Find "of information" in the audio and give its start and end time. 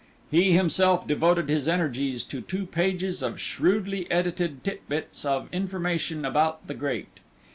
5.25-6.25